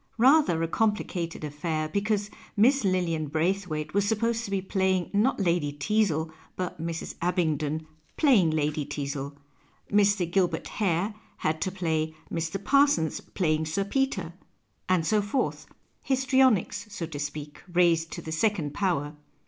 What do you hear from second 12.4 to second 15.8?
Parsons playing Sir Peter, and so forth—